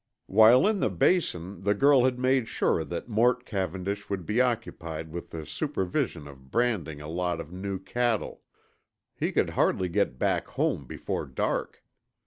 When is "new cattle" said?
7.53-8.41